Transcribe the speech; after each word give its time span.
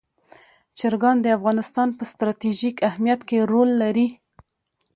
چرګان 0.77 1.17
د 1.21 1.27
افغانستان 1.37 1.87
په 1.97 2.03
ستراتیژیک 2.11 2.75
اهمیت 2.89 3.21
کې 3.27 3.37
رول 3.51 3.69
لري. 3.81 4.07